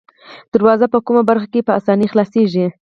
[0.53, 2.67] دروازه په کومه برخه کې په آسانۍ خلاصیږي؟